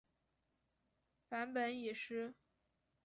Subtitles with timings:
[1.29, 2.33] 梵本已失。